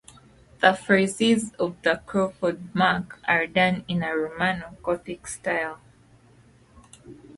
The 0.61 0.69
friezes 0.73 1.51
of 1.59 1.79
the 1.83 2.01
Crawford 2.07 2.73
Mark 2.73 3.19
are 3.27 3.45
done 3.45 3.85
in 3.87 4.01
a 4.01 4.17
Romano-gothic 4.17 5.27
style. 5.27 5.77